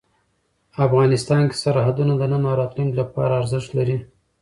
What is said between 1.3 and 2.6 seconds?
کې سرحدونه د نن او